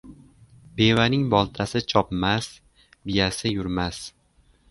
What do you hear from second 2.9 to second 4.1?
biyasi yurmas.